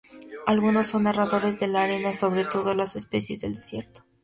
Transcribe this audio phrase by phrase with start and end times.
[0.47, 4.01] Algunos son nadadores de la arena, sobre todo las especies del desierto.